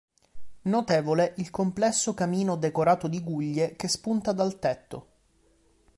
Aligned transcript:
Notevole 0.63 1.35
il 1.37 1.51
complesso 1.51 2.15
camino 2.15 2.55
decorato 2.55 3.07
di 3.07 3.21
guglie 3.21 3.75
che 3.75 3.87
spunta 3.87 4.31
dal 4.31 4.57
tetto. 4.57 5.07